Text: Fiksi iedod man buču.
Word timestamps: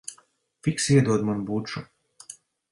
Fiksi 0.67 0.89
iedod 0.95 1.27
man 1.29 1.45
buču. 1.51 1.87